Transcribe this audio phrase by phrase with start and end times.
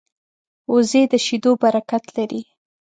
[0.73, 2.41] وزې د شیدو برکت لري